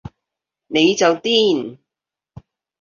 [0.67, 1.77] 你就癲